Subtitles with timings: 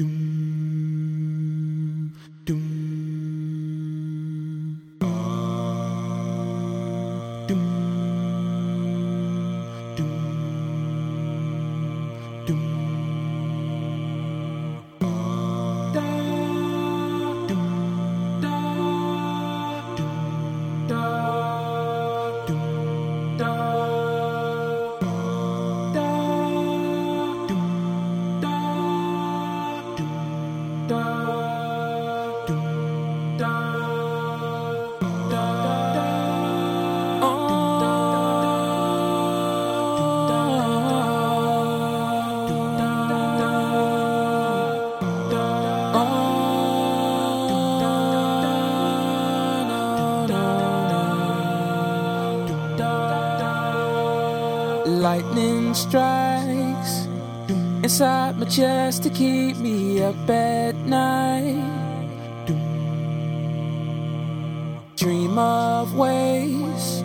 [0.00, 0.29] Doom.
[54.86, 57.06] Lightning strikes
[57.82, 62.46] inside my chest to keep me up at night.
[64.96, 67.04] Dream of ways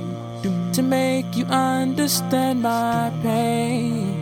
[0.73, 4.13] to make you understand my pain.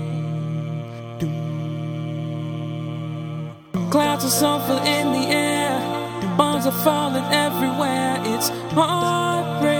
[3.92, 5.80] Clouds are sulfur in the air,
[6.38, 8.18] bombs are falling everywhere.
[8.26, 9.73] It's heartbreak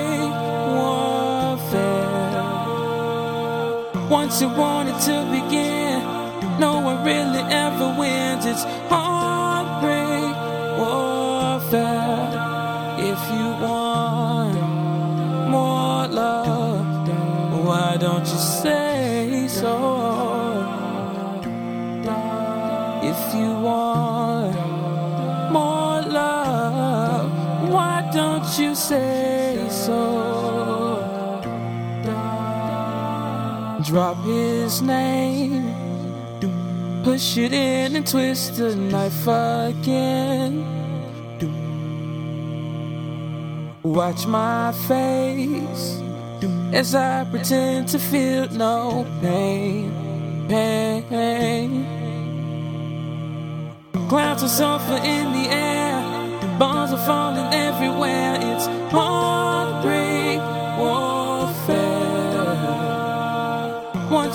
[4.10, 6.00] Once you want it to begin,
[6.60, 8.46] no one really ever wins.
[8.46, 10.36] It's heartbreak
[10.78, 12.30] warfare.
[13.00, 14.56] If you want
[15.50, 16.86] more love,
[17.66, 19.76] why don't you say so?
[23.04, 23.93] If you want
[33.86, 35.76] Drop his name,
[37.04, 40.64] push it in and twist the knife again.
[43.84, 46.00] Watch my face.
[46.72, 49.92] As I pretend to feel no pain,
[50.48, 51.86] pain.
[54.08, 56.02] Clouds are sulfur in the air,
[56.58, 58.38] bombs are falling everywhere.
[58.42, 59.43] It's heartbreak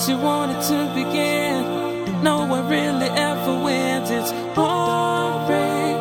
[0.08, 4.08] You want it to begin, no one really ever wins.
[4.10, 5.96] It's heartbreak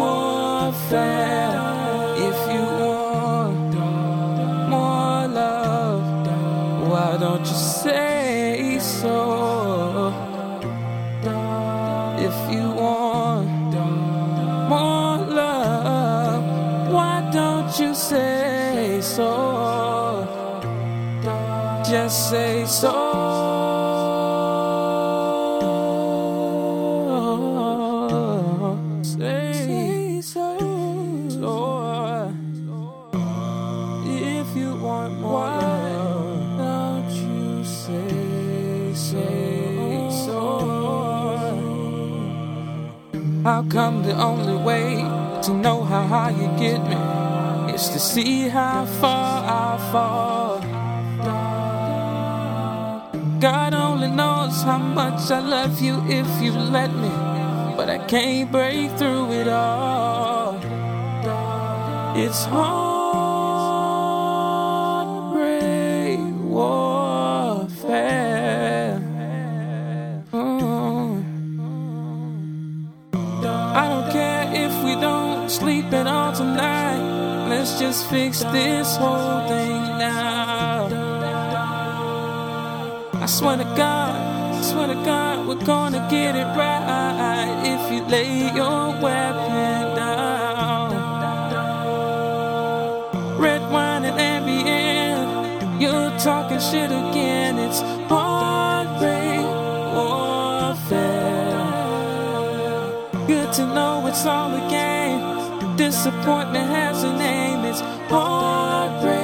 [0.00, 1.60] warfare.
[2.16, 3.74] If you want
[4.68, 6.02] more love,
[6.90, 10.12] why don't you say so?
[12.18, 13.74] If you want
[14.68, 20.41] more love, why don't you say so?
[21.92, 22.90] Just say so.
[29.02, 30.56] Say so.
[34.06, 35.60] If you want more, why
[36.56, 40.40] don't you say say so?
[43.44, 44.94] How come the only way
[45.42, 50.71] to know how high you get me is to see how far I fall?
[53.42, 57.10] God only knows how much I love you if you let me,
[57.76, 60.60] but I can't break through it all.
[62.14, 63.00] It's heartbreak
[66.44, 67.82] warfare.
[70.30, 71.24] Mm.
[73.74, 77.48] I don't care if we don't sleep at all tonight.
[77.48, 80.41] Let's just fix this whole thing now.
[83.22, 84.16] I swear to God,
[84.52, 90.90] I swear to God, we're gonna get it right if you lay your weapon down.
[93.38, 97.60] Red wine and Ambien, you're talking shit again.
[97.60, 97.80] It's
[98.10, 99.46] heartbreak
[99.94, 100.90] warfare.
[103.28, 105.76] Good to know it's all a game.
[105.76, 107.64] Disappointment has a name.
[107.66, 109.21] It's heartbreak